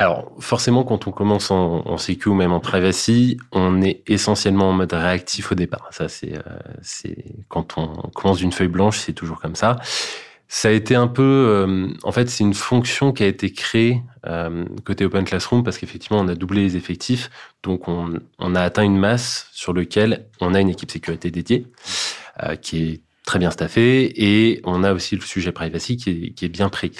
alors, 0.00 0.30
forcément, 0.38 0.84
quand 0.84 1.08
on 1.08 1.10
commence 1.10 1.50
en, 1.50 1.82
en 1.84 1.98
sécu 1.98 2.28
ou 2.28 2.34
même 2.34 2.52
en 2.52 2.60
privacy, 2.60 3.36
on 3.50 3.82
est 3.82 4.04
essentiellement 4.06 4.70
en 4.70 4.72
mode 4.72 4.92
réactif 4.92 5.50
au 5.50 5.56
départ. 5.56 5.88
Ça, 5.90 6.08
c'est, 6.08 6.34
euh, 6.34 6.58
c'est 6.82 7.24
quand 7.48 7.74
on 7.78 8.08
commence 8.14 8.38
d'une 8.38 8.52
feuille 8.52 8.68
blanche, 8.68 8.98
c'est 8.98 9.12
toujours 9.12 9.40
comme 9.40 9.56
ça. 9.56 9.74
Ça 10.46 10.68
a 10.68 10.70
été 10.70 10.94
un 10.94 11.08
peu, 11.08 11.66
en 12.04 12.12
fait, 12.12 12.30
c'est 12.30 12.44
une 12.44 12.54
fonction 12.54 13.10
qui 13.12 13.24
a 13.24 13.26
été 13.26 13.50
créée 13.52 14.00
côté 14.84 15.04
Open 15.04 15.24
Classroom 15.24 15.64
parce 15.64 15.78
qu'effectivement, 15.78 16.20
on 16.20 16.28
a 16.28 16.36
doublé 16.36 16.62
les 16.62 16.76
effectifs, 16.76 17.28
donc 17.64 17.88
on, 17.88 18.54
a 18.54 18.60
atteint 18.62 18.84
une 18.84 18.96
masse 18.96 19.48
sur 19.52 19.72
lequel 19.72 20.26
on 20.40 20.54
a 20.54 20.60
une 20.60 20.70
équipe 20.70 20.92
sécurité 20.92 21.32
dédiée 21.32 21.66
qui 22.62 22.82
est 22.82 23.00
très 23.28 23.38
bien 23.38 23.50
staffé 23.50 24.10
et 24.16 24.62
on 24.64 24.82
a 24.82 24.94
aussi 24.94 25.14
le 25.14 25.20
sujet 25.20 25.52
privacy 25.52 25.98
qui 25.98 26.10
est, 26.10 26.30
qui 26.30 26.46
est 26.46 26.48
bien 26.48 26.70
pris. 26.70 26.92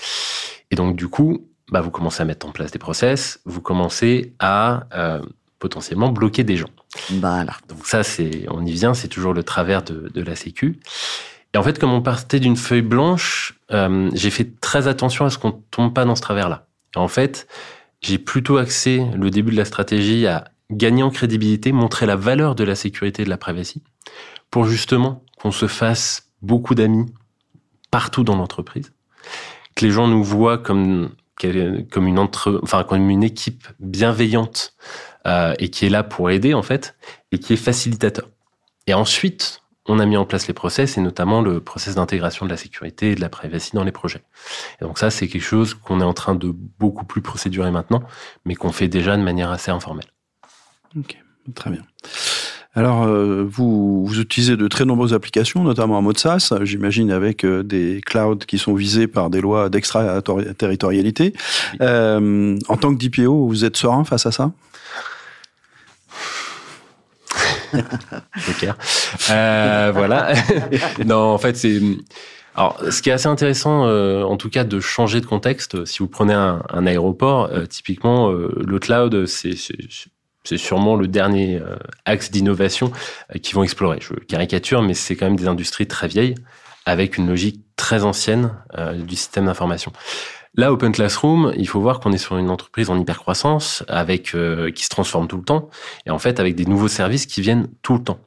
Et 0.71 0.77
donc, 0.77 0.95
du 0.95 1.09
coup, 1.09 1.49
bah, 1.73 1.81
vous 1.81 1.91
commencez 1.91 2.21
à 2.21 2.27
mettre 2.27 2.47
en 2.47 2.53
place 2.53 2.71
des 2.71 2.79
process, 2.79 3.41
vous 3.47 3.63
commencez 3.63 4.35
à 4.39 4.87
euh, 4.95 5.23
potentiellement 5.59 6.11
bloquer 6.11 6.45
des 6.45 6.59
gens. 6.59 6.69
Voilà. 7.09 7.55
Donc 7.71 7.87
ça, 7.87 8.03
c'est, 8.03 8.45
on 8.51 8.65
y 8.67 8.73
vient, 8.73 8.93
c'est 8.93 9.09
toujours 9.09 9.33
le 9.33 9.43
travers 9.43 9.83
de, 9.83 10.11
de 10.13 10.23
la 10.23 10.37
Sécu. 10.37 10.79
Et 11.55 11.57
en 11.57 11.63
fait, 11.63 11.79
comme 11.79 11.95
on 11.95 12.03
partait 12.03 12.41
d'une 12.41 12.57
feuille 12.57 12.83
blanche, 12.83 13.59
euh, 13.71 14.11
j'ai 14.13 14.31
fait 14.31 14.61
très 14.61 14.87
attention 14.87 15.25
à 15.25 15.31
ce 15.31 15.39
qu'on 15.39 15.53
tombe 15.71 15.95
pas 15.95 16.05
dans 16.05 16.15
ce 16.15 16.21
travers-là. 16.21 16.67
En 16.95 17.09
fait, 17.09 17.49
j'ai 18.03 18.19
plutôt 18.19 18.59
axé 18.59 19.03
le 19.17 19.31
début 19.31 19.53
de 19.53 19.57
la 19.57 19.65
stratégie 19.65 20.27
à 20.27 20.45
gagner 20.71 21.03
en 21.03 21.09
crédibilité, 21.09 21.73
montrer 21.73 22.05
la 22.05 22.17
valeur 22.17 22.55
de 22.55 22.65
la 22.65 22.75
sécurité 22.75 23.23
et 23.23 23.25
de 23.25 23.31
la 23.31 23.39
privacy, 23.39 23.83
pour 24.51 24.67
justement 24.67 25.23
qu'on 25.41 25.53
se 25.53 25.67
fasse 25.67 26.31
beaucoup 26.43 26.75
d'amis 26.75 27.07
partout 27.91 28.25
dans 28.25 28.37
l'entreprise, 28.37 28.93
que 29.75 29.85
les 29.85 29.91
gens 29.91 30.09
nous 30.09 30.23
voient 30.23 30.59
comme 30.59 31.11
une 31.45 33.23
équipe 33.23 33.69
bienveillante 33.81 34.75
euh, 35.27 35.55
et 35.59 35.71
qui 35.71 35.87
est 35.87 35.91
là 35.91 36.03
pour 36.03 36.31
aider 36.31 36.55
en 36.55 36.63
fait 36.63 36.97
et 37.33 37.39
qui 37.39 37.53
est 37.55 37.57
facilitateur. 37.57 38.29
Et 38.87 38.95
ensuite, 38.95 39.63
on 39.87 39.99
a 39.99 40.07
mis 40.07 40.17
en 40.17 40.27
place 40.27 40.47
les 40.47 40.55
process 40.55 40.99
et 40.99 41.01
notamment 41.01 41.41
le 41.41 41.61
process 41.61 41.95
d'intégration 41.95 42.45
de 42.45 42.51
la 42.51 42.57
sécurité 42.57 43.13
et 43.13 43.15
de 43.15 43.21
la 43.21 43.31
privacy 43.31 43.75
dans 43.75 43.85
les 43.85 43.93
projets. 43.93 44.23
Et 44.81 44.85
donc 44.85 44.99
ça, 44.99 45.11
c'est 45.11 45.29
quelque 45.29 45.43
chose 45.43 45.75
qu'on 45.75 46.01
est 46.01 46.05
en 46.05 46.13
train 46.13 46.35
de 46.35 46.53
beaucoup 46.79 47.07
plus 47.07 47.23
procédurer 47.23 47.71
maintenant, 47.71 48.03
mais 48.45 48.55
qu'on 48.55 48.73
fait 48.73 48.89
déjà 48.89 49.17
de 49.17 49.23
manière 49.23 49.51
assez 49.51 49.71
informelle. 49.71 50.09
Ok, 50.97 51.17
très 51.55 51.71
bien. 51.71 51.83
Alors, 52.79 53.03
euh, 53.09 53.45
vous, 53.45 54.07
vous, 54.07 54.21
utilisez 54.21 54.57
de 54.57 54.69
très 54.69 54.85
nombreuses 54.85 55.13
applications, 55.13 55.65
notamment 55.65 55.99
en 55.99 56.03
mode 56.03 56.17
SaaS, 56.17 56.53
j'imagine 56.63 57.11
avec 57.11 57.45
euh, 57.45 57.65
des 57.65 58.01
clouds 58.07 58.39
qui 58.47 58.57
sont 58.57 58.73
visés 58.73 59.09
par 59.09 59.31
des 59.31 59.41
lois 59.41 59.69
d'extraterritorialité. 59.69 61.33
Euh, 61.81 62.57
en 62.69 62.77
tant 62.77 62.95
que 62.95 63.05
DPO, 63.05 63.49
vous 63.49 63.65
êtes 63.65 63.77
serein 63.77 64.05
face 64.05 64.27
à 64.27 64.31
ça? 64.31 64.53
Clair. 68.61 68.77
Euh, 69.31 69.91
voilà. 69.93 70.35
non, 71.05 71.19
en 71.19 71.39
fait, 71.39 71.57
c'est. 71.57 71.81
Alors, 72.55 72.81
ce 72.93 73.03
qui 73.03 73.11
est 73.11 73.13
assez 73.13 73.27
intéressant, 73.27 73.87
euh, 73.87 74.23
en 74.23 74.37
tout 74.37 74.51
cas, 74.51 74.63
de 74.63 74.79
changer 74.79 75.21
de 75.21 75.27
contexte, 75.27 75.85
si 75.85 75.99
vous 75.99 76.07
prenez 76.07 76.35
un, 76.35 76.63
un 76.71 76.87
aéroport, 76.87 77.51
euh, 77.53 77.67
typiquement, 77.67 78.31
le 78.31 78.79
cloud, 78.79 79.27
c'est 79.27 79.57
c'est 80.45 80.59
sûrement 80.59 80.97
le 80.97 81.09
dernier 81.09 81.57
euh, 81.57 81.77
axe 82.05 82.31
d'innovation 82.31 82.93
euh, 83.35 83.39
qu'ils 83.39 83.55
vont 83.55 83.63
explorer. 83.63 83.99
Je 84.01 84.15
caricature, 84.15 84.83
mais 84.83 84.95
c'est 84.95 85.17
quand 85.17 85.27
même 85.27 85.37
des 85.37 85.49
industries 85.49 85.87
très 85.87 86.09
vieilles, 86.09 86.35
avec 86.87 87.19
une 87.19 87.29
logique 87.29 87.65
très 87.77 88.03
ancienne 88.03 88.55
euh, 88.77 88.95
du 88.95 89.17
système 89.17 89.47
d'information. 89.47 89.93
Là, 90.55 90.73
Open 90.73 90.93
Classroom, 90.93 91.53
il 91.57 91.69
faut 91.69 91.81
voir 91.81 92.01
qu'on 92.01 92.13
est 92.13 92.19
sur 92.19 92.39
une 92.39 92.51
entreprise 92.51 92.91
en 92.91 92.99
hypercroissance, 92.99 93.85
avec 93.87 94.35
qui 94.75 94.85
se 94.85 94.89
transforme 94.89 95.29
tout 95.29 95.37
le 95.37 95.45
temps, 95.45 95.69
et 96.07 96.11
en 96.11 96.19
fait 96.19 96.41
avec 96.41 96.57
des 96.57 96.65
nouveaux 96.65 96.89
services 96.89 97.27
qui 97.27 97.43
viennent 97.43 97.69
tout 97.83 97.95
le 97.95 98.03
temps. 98.03 98.19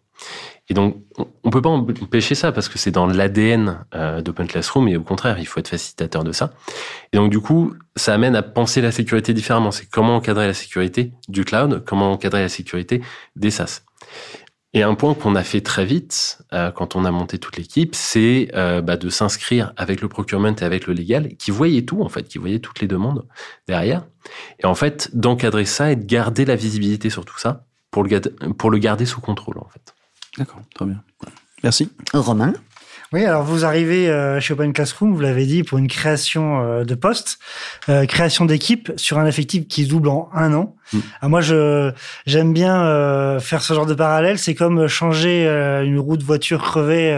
Et 0.71 0.73
donc, 0.73 1.03
on 1.43 1.49
peut 1.49 1.61
pas 1.61 1.67
empêcher 1.67 2.33
ça 2.33 2.53
parce 2.53 2.69
que 2.69 2.79
c'est 2.79 2.91
dans 2.91 3.05
l'ADN 3.05 3.83
euh, 3.93 4.21
d'Open 4.21 4.47
Classroom 4.47 4.87
et 4.87 4.95
au 4.95 5.03
contraire, 5.03 5.37
il 5.37 5.45
faut 5.45 5.59
être 5.59 5.67
facilitateur 5.67 6.23
de 6.23 6.31
ça. 6.31 6.53
Et 7.11 7.17
donc, 7.17 7.29
du 7.29 7.41
coup, 7.41 7.73
ça 7.97 8.13
amène 8.13 8.37
à 8.37 8.41
penser 8.41 8.79
la 8.79 8.93
sécurité 8.93 9.33
différemment. 9.33 9.71
C'est 9.71 9.89
comment 9.89 10.15
encadrer 10.15 10.47
la 10.47 10.53
sécurité 10.53 11.11
du 11.27 11.43
cloud, 11.43 11.83
comment 11.85 12.13
encadrer 12.13 12.39
la 12.39 12.47
sécurité 12.47 13.01
des 13.35 13.51
SaaS. 13.51 13.81
Et 14.73 14.81
un 14.81 14.95
point 14.95 15.13
qu'on 15.13 15.35
a 15.35 15.43
fait 15.43 15.59
très 15.59 15.83
vite 15.83 16.41
euh, 16.53 16.71
quand 16.71 16.95
on 16.95 17.03
a 17.03 17.11
monté 17.11 17.37
toute 17.37 17.57
l'équipe, 17.57 17.93
c'est 17.93 18.49
euh, 18.55 18.81
bah, 18.81 18.95
de 18.95 19.09
s'inscrire 19.09 19.73
avec 19.75 19.99
le 19.99 20.07
procurement 20.07 20.55
et 20.55 20.63
avec 20.63 20.87
le 20.87 20.93
légal, 20.93 21.35
qui 21.35 21.51
voyait 21.51 21.81
tout 21.81 22.01
en 22.01 22.07
fait, 22.07 22.29
qui 22.29 22.37
voyait 22.37 22.59
toutes 22.59 22.79
les 22.79 22.87
demandes 22.87 23.27
derrière, 23.67 24.05
et 24.59 24.65
en 24.65 24.75
fait 24.75 25.09
d'encadrer 25.13 25.65
ça 25.65 25.91
et 25.91 25.97
de 25.97 26.05
garder 26.05 26.45
la 26.45 26.55
visibilité 26.55 27.09
sur 27.09 27.25
tout 27.25 27.37
ça 27.37 27.65
pour 27.91 28.03
le 28.71 28.77
garder 28.77 29.05
sous 29.05 29.19
contrôle 29.19 29.57
en 29.57 29.67
fait. 29.67 29.93
D'accord, 30.37 30.61
très 30.73 30.85
bien. 30.85 31.01
Merci. 31.63 31.89
Romain 32.13 32.53
oui, 33.13 33.25
alors 33.25 33.43
vous 33.43 33.65
arrivez 33.65 34.09
euh, 34.09 34.39
chez 34.39 34.53
Open 34.53 34.71
Classroom, 34.71 35.13
vous 35.13 35.19
l'avez 35.19 35.45
dit, 35.45 35.63
pour 35.63 35.77
une 35.77 35.89
création 35.89 36.61
euh, 36.61 36.85
de 36.85 36.95
poste, 36.95 37.39
euh, 37.89 38.05
création 38.05 38.45
d'équipe 38.45 38.89
sur 38.95 39.19
un 39.19 39.25
effectif 39.25 39.67
qui 39.67 39.85
double 39.85 40.07
en 40.07 40.29
un 40.33 40.53
an. 40.53 40.77
Mm. 40.93 40.99
Alors 41.19 41.29
moi, 41.29 41.41
je 41.41 41.91
j'aime 42.25 42.53
bien 42.53 43.39
faire 43.41 43.61
ce 43.61 43.73
genre 43.73 43.85
de 43.85 43.93
parallèle. 43.93 44.39
C'est 44.39 44.55
comme 44.55 44.87
changer 44.87 45.45
une 45.83 45.99
roue 45.99 46.15
de 46.15 46.23
voiture 46.23 46.63
crevée 46.63 47.13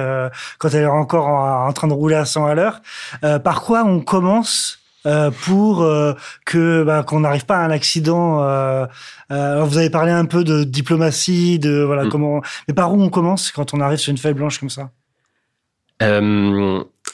quand 0.58 0.70
elle 0.70 0.84
est 0.84 0.88
encore 0.88 1.27
en, 1.27 1.67
en, 1.67 1.74
train 1.74 1.88
de 1.88 1.93
rouler 1.93 2.15
à 2.15 2.25
100 2.25 2.46
à 2.46 2.55
l'heure. 2.55 2.82
par 3.22 3.62
quoi 3.62 3.84
on 3.84 4.00
commence 4.00 4.79
euh, 5.06 5.32
pour 5.32 5.82
euh, 5.82 6.14
que 6.46 6.84
bah, 6.84 7.04
qu'on 7.04 7.22
n'arrive 7.22 7.46
pas 7.46 7.58
à 7.58 7.66
un 7.66 7.72
accident. 7.72 8.42
Euh, 8.42 8.86
alors 9.30 9.68
vous 9.68 9.78
avez 9.78 9.90
parlé 9.90 10.12
un 10.12 10.26
peu 10.26 10.44
de 10.46 10.64
diplomatie, 10.64 11.60
de 11.60 11.82
voilà 11.84 12.06
mm. 12.06 12.10
comment. 12.10 12.42
Mais 12.68 12.74
par 12.74 12.94
où 12.94 13.02
on 13.02 13.10
commence 13.10 13.52
quand 13.52 13.74
on 13.74 13.82
arrive 13.82 13.98
sur 14.00 14.12
une 14.12 14.18
feuille 14.18 14.34
blanche 14.34 14.60
comme 14.60 14.70
ça? 14.70 14.92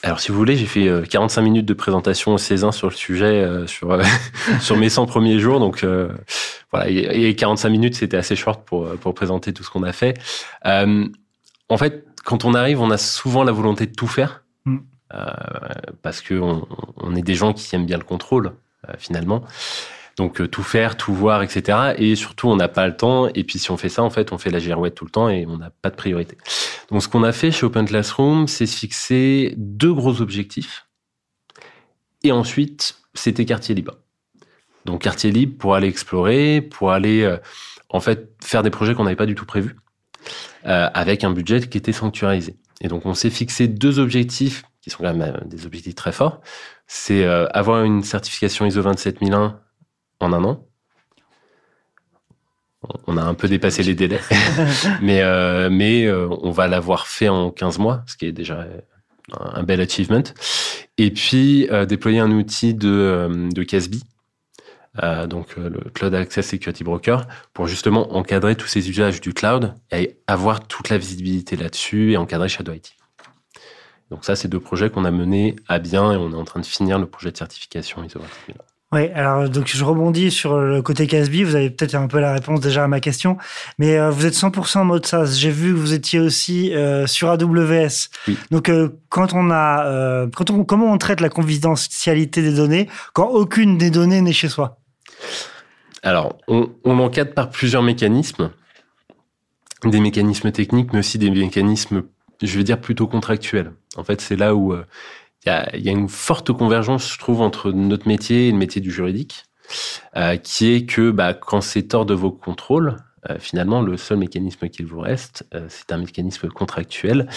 Alors, 0.02 0.18
si 0.18 0.32
vous 0.32 0.38
voulez, 0.38 0.56
j'ai 0.56 0.66
fait 0.66 0.90
45 1.08 1.42
minutes 1.42 1.66
de 1.66 1.74
présentation 1.74 2.34
au 2.34 2.38
Césin 2.38 2.72
sur 2.72 2.88
le 2.88 2.94
sujet 2.94 3.46
sur 3.66 3.96
sur 4.60 4.76
mes 4.76 4.88
100 4.88 5.06
premiers 5.06 5.38
jours. 5.38 5.60
Donc 5.60 5.86
voilà, 6.72 6.88
et 6.88 7.36
45 7.36 7.68
minutes, 7.68 7.94
c'était 7.94 8.16
assez 8.16 8.34
short 8.34 8.64
pour 8.64 8.88
pour 8.96 9.14
présenter 9.14 9.52
tout 9.52 9.62
ce 9.62 9.70
qu'on 9.70 9.84
a 9.84 9.92
fait. 9.92 10.18
en 10.64 11.76
fait, 11.76 12.04
quand 12.24 12.44
on 12.44 12.54
arrive, 12.54 12.80
on 12.80 12.90
a 12.90 12.98
souvent 12.98 13.44
la 13.44 13.52
volonté 13.52 13.86
de 13.86 13.94
tout 13.94 14.08
faire. 14.08 14.42
Euh, 15.14 15.26
parce 16.02 16.20
que 16.20 16.34
on, 16.34 16.66
on, 16.96 17.16
est 17.16 17.22
des 17.22 17.34
gens 17.34 17.52
qui 17.52 17.74
aiment 17.74 17.86
bien 17.86 17.98
le 17.98 18.04
contrôle 18.04 18.52
euh, 18.88 18.92
finalement. 18.98 19.44
Donc 20.16 20.40
euh, 20.40 20.46
tout 20.46 20.62
faire, 20.62 20.96
tout 20.96 21.12
voir, 21.12 21.42
etc. 21.42 21.94
Et 21.98 22.14
surtout, 22.14 22.48
on 22.48 22.56
n'a 22.56 22.68
pas 22.68 22.86
le 22.86 22.96
temps. 22.96 23.28
Et 23.34 23.42
puis 23.42 23.58
si 23.58 23.70
on 23.70 23.76
fait 23.76 23.88
ça, 23.88 24.02
en 24.02 24.10
fait, 24.10 24.32
on 24.32 24.38
fait 24.38 24.50
la 24.50 24.60
girouette 24.60 24.94
tout 24.94 25.04
le 25.04 25.10
temps 25.10 25.28
et 25.28 25.46
on 25.46 25.58
n'a 25.58 25.70
pas 25.70 25.90
de 25.90 25.96
priorité. 25.96 26.36
Donc 26.90 27.02
ce 27.02 27.08
qu'on 27.08 27.24
a 27.24 27.32
fait 27.32 27.50
chez 27.50 27.66
Open 27.66 27.86
Classroom, 27.86 28.46
c'est 28.46 28.66
se 28.66 28.76
fixer 28.76 29.54
deux 29.56 29.92
gros 29.92 30.20
objectifs. 30.20 30.86
Et 32.22 32.32
ensuite, 32.32 32.96
c'était 33.14 33.44
quartier 33.44 33.74
libre. 33.74 33.96
Donc 34.84 35.02
quartier 35.02 35.32
libre 35.32 35.58
pour 35.58 35.74
aller 35.74 35.88
explorer, 35.88 36.60
pour 36.60 36.92
aller 36.92 37.36
en 37.88 38.00
fait 38.00 38.30
faire 38.42 38.62
des 38.62 38.70
projets 38.70 38.94
qu'on 38.94 39.04
n'avait 39.04 39.16
pas 39.16 39.26
du 39.26 39.34
tout 39.34 39.46
prévus, 39.46 39.76
avec 40.64 41.24
un 41.24 41.32
budget 41.32 41.60
qui 41.68 41.78
était 41.78 41.92
sanctuarisé. 41.92 42.56
Et 42.80 42.88
donc 42.88 43.06
on 43.06 43.14
s'est 43.14 43.30
fixé 43.30 43.68
deux 43.68 43.98
objectifs 43.98 44.64
qui 44.80 44.90
sont 44.90 45.02
quand 45.02 45.14
même 45.14 45.34
euh, 45.34 45.44
des 45.46 45.66
objectifs 45.66 45.94
très 45.94 46.12
forts, 46.12 46.40
c'est 46.86 47.24
euh, 47.24 47.46
avoir 47.48 47.84
une 47.84 48.02
certification 48.02 48.66
ISO 48.66 48.82
27001 48.82 49.60
en 50.20 50.32
un 50.32 50.44
an. 50.44 50.66
On 53.06 53.18
a 53.18 53.22
un 53.22 53.34
peu 53.34 53.46
dépassé 53.46 53.82
les 53.82 53.94
délais, 53.94 54.20
mais 55.02 55.20
euh, 55.20 55.68
mais 55.70 56.10
on 56.10 56.50
va 56.50 56.66
l'avoir 56.66 57.08
fait 57.08 57.28
en 57.28 57.50
15 57.50 57.78
mois, 57.78 58.02
ce 58.06 58.16
qui 58.16 58.24
est 58.24 58.32
déjà 58.32 58.66
un 59.38 59.62
bel 59.62 59.82
achievement. 59.82 60.22
Et 60.96 61.10
puis 61.10 61.68
déployer 61.86 62.20
un 62.20 62.30
outil 62.30 62.72
de 62.72 63.50
de 63.52 65.26
donc 65.26 65.56
le 65.56 65.90
Cloud 65.92 66.14
Access 66.14 66.48
Security 66.48 66.82
Broker, 66.82 67.28
pour 67.52 67.66
justement 67.66 68.16
encadrer 68.16 68.56
tous 68.56 68.66
ces 68.66 68.88
usages 68.88 69.20
du 69.20 69.34
cloud 69.34 69.74
et 69.92 70.16
avoir 70.26 70.66
toute 70.66 70.88
la 70.88 70.96
visibilité 70.96 71.56
là-dessus 71.56 72.12
et 72.12 72.16
encadrer 72.16 72.48
Shadow 72.48 72.72
IT. 72.72 72.94
Donc 74.10 74.24
ça, 74.24 74.36
c'est 74.36 74.48
deux 74.48 74.60
projets 74.60 74.90
qu'on 74.90 75.04
a 75.04 75.10
menés 75.10 75.56
à 75.68 75.78
bien 75.78 76.12
et 76.12 76.16
on 76.16 76.32
est 76.32 76.36
en 76.36 76.44
train 76.44 76.60
de 76.60 76.66
finir 76.66 76.98
le 76.98 77.06
projet 77.06 77.30
de 77.30 77.36
certification 77.36 78.02
ISO 78.02 78.18
27000. 78.18 78.56
Oui, 78.92 79.08
alors 79.14 79.48
donc 79.48 79.68
je 79.68 79.84
rebondis 79.84 80.32
sur 80.32 80.58
le 80.58 80.82
côté 80.82 81.06
Casby. 81.06 81.44
Vous 81.44 81.54
avez 81.54 81.70
peut-être 81.70 81.94
un 81.94 82.08
peu 82.08 82.18
la 82.18 82.32
réponse 82.32 82.58
déjà 82.58 82.82
à 82.82 82.88
ma 82.88 82.98
question, 82.98 83.38
mais 83.78 83.96
euh, 83.96 84.10
vous 84.10 84.26
êtes 84.26 84.34
100% 84.34 84.78
en 84.78 84.84
mode 84.84 85.06
SaaS. 85.06 85.36
J'ai 85.38 85.52
vu 85.52 85.72
que 85.72 85.78
vous 85.78 85.92
étiez 85.92 86.18
aussi 86.18 86.74
euh, 86.74 87.06
sur 87.06 87.30
AWS. 87.30 88.08
Oui. 88.26 88.36
Donc 88.50 88.68
euh, 88.68 88.88
quand 89.08 89.32
on 89.32 89.52
a, 89.52 89.86
euh, 89.86 90.26
quand 90.34 90.50
on, 90.50 90.64
comment 90.64 90.92
on 90.92 90.98
traite 90.98 91.20
la 91.20 91.28
confidentialité 91.28 92.42
des 92.42 92.52
données 92.52 92.88
quand 93.12 93.28
aucune 93.28 93.78
des 93.78 93.90
données 93.90 94.20
n'est 94.22 94.32
chez 94.32 94.48
soi? 94.48 94.78
Alors 96.02 96.38
on, 96.48 96.70
on 96.82 96.98
encadre 96.98 97.32
par 97.32 97.50
plusieurs 97.50 97.84
mécanismes, 97.84 98.50
des 99.84 100.00
mécanismes 100.00 100.50
techniques, 100.50 100.92
mais 100.92 100.98
aussi 100.98 101.16
des 101.16 101.30
mécanismes 101.30 102.02
je 102.46 102.56
vais 102.56 102.64
dire 102.64 102.80
plutôt 102.80 103.06
contractuel. 103.06 103.72
En 103.96 104.04
fait, 104.04 104.20
c'est 104.20 104.36
là 104.36 104.54
où 104.54 104.72
euh, 104.72 104.84
il 105.44 105.48
y, 105.48 105.88
a, 105.88 105.92
une 105.92 106.08
forte 106.08 106.52
convergence, 106.52 107.12
je 107.12 107.18
trouve, 107.18 107.40
entre 107.40 107.72
notre 107.72 108.06
métier 108.08 108.48
et 108.48 108.52
le 108.52 108.58
métier 108.58 108.80
du 108.80 108.90
juridique, 108.90 109.44
euh, 110.16 110.36
qui 110.36 110.72
est 110.72 110.86
que 110.86 111.10
bah, 111.10 111.34
quand 111.34 111.60
c'est 111.60 111.94
hors 111.94 112.06
de 112.06 112.14
vos 112.14 112.30
contrôles, 112.30 112.96
euh, 113.28 113.36
finalement, 113.38 113.82
le 113.82 113.98
seul 113.98 114.16
mécanisme 114.16 114.68
qu'il 114.70 114.86
vous 114.86 115.00
reste, 115.00 115.46
c'est 115.68 115.92
un 115.92 115.98
mécanisme 115.98 116.48
contractuel 116.48 117.28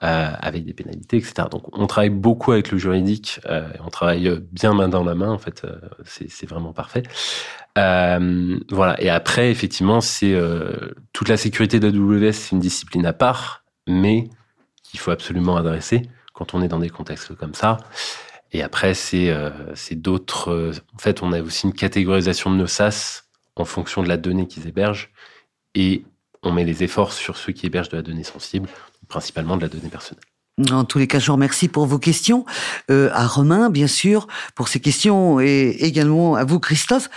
avec 0.00 0.64
des 0.64 0.72
pénalités, 0.72 1.16
etc. 1.16 1.48
Donc, 1.50 1.76
on 1.76 1.88
travaille 1.88 2.10
beaucoup 2.10 2.52
avec 2.52 2.70
le 2.70 2.78
juridique, 2.78 3.40
on 3.84 3.90
travaille 3.90 4.40
bien 4.52 4.72
main 4.72 4.88
dans 4.88 5.02
la 5.02 5.16
main, 5.16 5.30
en 5.30 5.38
fait, 5.38 5.66
c'est 6.04 6.48
vraiment 6.48 6.72
parfait. 6.72 7.02
voilà. 7.74 9.00
Et 9.00 9.10
après, 9.10 9.50
effectivement, 9.50 10.00
c'est 10.00 10.40
toute 11.12 11.28
la 11.28 11.36
sécurité 11.36 11.80
d'AWS, 11.80 12.32
c'est 12.32 12.52
une 12.52 12.60
discipline 12.60 13.04
à 13.04 13.12
part, 13.12 13.64
mais 13.88 14.28
qu'il 14.92 15.00
faut 15.00 15.10
absolument 15.10 15.56
adresser 15.56 16.02
quand 16.34 16.52
on 16.52 16.60
est 16.60 16.68
dans 16.68 16.78
des 16.78 16.90
contextes 16.90 17.34
comme 17.34 17.54
ça. 17.54 17.78
Et 18.52 18.62
après, 18.62 18.92
c'est 18.92 19.30
euh, 19.30 19.50
d'autres. 19.92 20.50
Euh, 20.50 20.72
en 20.94 20.98
fait, 20.98 21.22
on 21.22 21.32
a 21.32 21.40
aussi 21.40 21.66
une 21.66 21.72
catégorisation 21.72 22.50
de 22.50 22.56
nos 22.56 22.66
SaaS 22.66 23.22
en 23.56 23.64
fonction 23.64 24.02
de 24.02 24.08
la 24.08 24.18
donnée 24.18 24.46
qu'ils 24.46 24.68
hébergent 24.68 25.10
et 25.74 26.04
on 26.42 26.52
met 26.52 26.64
les 26.64 26.82
efforts 26.84 27.14
sur 27.14 27.38
ceux 27.38 27.54
qui 27.54 27.64
hébergent 27.64 27.88
de 27.88 27.96
la 27.96 28.02
donnée 28.02 28.22
sensible, 28.22 28.68
principalement 29.08 29.56
de 29.56 29.62
la 29.62 29.68
donnée 29.68 29.88
personnelle. 29.88 30.24
En 30.70 30.84
tous 30.84 30.98
les 30.98 31.06
cas, 31.06 31.18
je 31.18 31.28
vous 31.28 31.32
remercie 31.32 31.66
pour 31.66 31.86
vos 31.86 31.98
questions. 31.98 32.44
Euh, 32.90 33.08
à 33.14 33.26
Romain, 33.26 33.70
bien 33.70 33.86
sûr, 33.86 34.28
pour 34.54 34.68
ces 34.68 34.80
questions, 34.80 35.40
et 35.40 35.70
également 35.80 36.34
à 36.34 36.44
vous, 36.44 36.60
Christophe. 36.60 37.08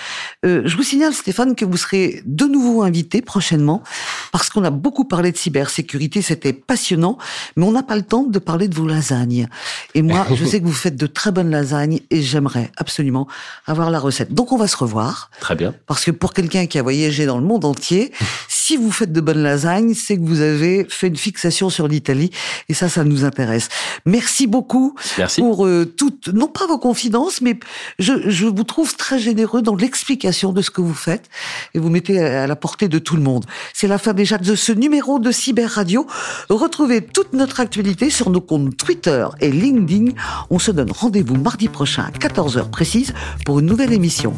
Euh, 0.45 0.61
je 0.63 0.77
vous 0.77 0.83
signale, 0.83 1.13
Stéphane, 1.13 1.53
que 1.53 1.65
vous 1.65 1.75
serez 1.75 2.21
de 2.25 2.45
nouveau 2.45 2.83
invité 2.83 3.21
prochainement, 3.21 3.83
parce 4.31 4.49
qu'on 4.49 4.63
a 4.63 4.69
beaucoup 4.69 5.03
parlé 5.03 5.33
de 5.33 5.37
cybersécurité, 5.37 6.21
c'était 6.21 6.53
passionnant, 6.53 7.17
mais 7.57 7.65
on 7.65 7.73
n'a 7.73 7.83
pas 7.83 7.97
le 7.97 8.03
temps 8.03 8.23
de 8.23 8.39
parler 8.39 8.69
de 8.69 8.75
vos 8.75 8.87
lasagnes. 8.87 9.49
Et 9.95 10.01
moi, 10.01 10.25
je 10.33 10.45
sais 10.45 10.61
que 10.61 10.65
vous 10.65 10.71
faites 10.71 10.95
de 10.95 11.07
très 11.07 11.33
bonnes 11.33 11.51
lasagnes, 11.51 11.99
et 12.11 12.21
j'aimerais 12.21 12.71
absolument 12.77 13.27
avoir 13.67 13.91
la 13.91 13.99
recette. 13.99 14.33
Donc, 14.33 14.53
on 14.53 14.57
va 14.57 14.69
se 14.69 14.77
revoir. 14.77 15.29
Très 15.41 15.55
bien. 15.55 15.75
Parce 15.87 16.05
que 16.05 16.11
pour 16.11 16.31
quelqu'un 16.31 16.67
qui 16.67 16.79
a 16.79 16.83
voyagé 16.83 17.25
dans 17.25 17.37
le 17.37 17.45
monde 17.45 17.65
entier, 17.65 18.13
si 18.65 18.77
vous 18.77 18.91
faites 18.91 19.11
de 19.11 19.21
bonnes 19.21 19.43
lasagnes, 19.43 19.93
c'est 19.93 20.17
que 20.17 20.23
vous 20.23 20.41
avez 20.41 20.87
fait 20.89 21.07
une 21.07 21.17
fixation 21.17 21.69
sur 21.69 21.87
l'Italie. 21.87 22.31
Et 22.67 22.73
ça, 22.73 22.89
ça 22.89 23.03
nous 23.03 23.23
intéresse. 23.23 23.69
Merci 24.07 24.47
beaucoup 24.47 24.95
Merci. 25.19 25.39
pour 25.39 25.67
euh, 25.67 25.85
toutes, 25.85 26.29
non 26.29 26.47
pas 26.47 26.65
vos 26.65 26.79
confidences, 26.79 27.41
mais 27.41 27.59
je, 27.99 28.13
je 28.27 28.47
vous 28.47 28.63
trouve 28.63 28.95
très 28.95 29.19
généreux 29.19 29.61
dans 29.61 29.75
l'explication 29.75 30.51
de 30.51 30.63
ce 30.63 30.71
que 30.71 30.81
vous 30.81 30.95
faites. 30.95 31.29
Et 31.75 31.79
vous 31.79 31.89
mettez 31.89 32.19
à 32.19 32.47
la 32.47 32.55
portée 32.55 32.87
de 32.87 32.97
tout 32.97 33.15
le 33.15 33.21
monde. 33.21 33.45
C'est 33.71 33.87
la 33.87 33.99
fin 33.99 34.13
déjà 34.13 34.39
de 34.39 34.55
ce 34.55 34.71
numéro 34.71 35.19
de 35.19 35.31
Cyber 35.31 35.69
Radio. 35.69 36.07
Retrouvez 36.49 37.01
toute 37.01 37.33
notre 37.33 37.59
actualité 37.59 38.09
sur 38.09 38.31
nos 38.31 38.41
comptes 38.41 38.75
Twitter 38.77 39.27
et 39.41 39.51
LinkedIn. 39.51 40.13
On 40.49 40.57
se 40.57 40.71
donne 40.71 40.91
rendez-vous 40.91 41.35
mardi 41.35 41.67
prochain 41.67 42.05
à 42.11 42.17
14h 42.17 42.71
précise 42.71 43.13
pour 43.45 43.59
une 43.59 43.67
nouvelle 43.67 43.93
émission. 43.93 44.33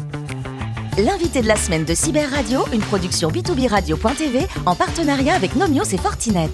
L'invité 0.98 1.42
de 1.42 1.46
la 1.46 1.54
semaine 1.54 1.84
de 1.84 1.94
Cyber 1.94 2.28
Radio, 2.28 2.64
une 2.72 2.80
production 2.80 3.30
b2b 3.30 3.68
radio.tv 3.68 4.48
en 4.66 4.74
partenariat 4.74 5.36
avec 5.36 5.54
Nomios 5.54 5.84
et 5.84 5.96
Fortinet. 5.96 6.50